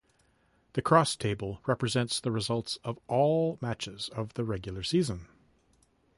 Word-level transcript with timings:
The 0.73 0.81
cross 0.81 1.15
table 1.15 1.61
represents 1.67 2.19
the 2.19 2.31
results 2.31 2.79
of 2.83 2.97
all 3.05 3.59
matches 3.61 4.09
of 4.09 4.33
the 4.33 4.43
regular 4.43 4.81
season. 4.81 5.27